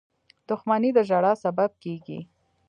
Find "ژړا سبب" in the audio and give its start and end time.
1.09-1.71